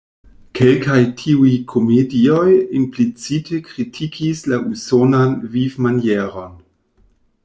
Kelkaj 0.59 1.01
tiuj 1.19 1.51
komedioj 1.73 2.47
implicite 2.79 3.61
kritikis 3.67 4.41
la 4.53 4.59
usonan 4.71 5.37
vivmanieron. 5.59 6.61